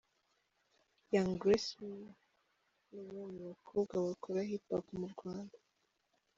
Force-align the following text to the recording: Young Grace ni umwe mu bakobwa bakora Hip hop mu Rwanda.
Young 1.13 1.31
Grace 1.41 1.71
ni 1.89 2.05
umwe 2.99 3.21
mu 3.33 3.41
bakobwa 3.49 3.95
bakora 4.07 4.39
Hip 4.49 4.63
hop 4.69 4.85
mu 4.99 5.07
Rwanda. 5.13 5.57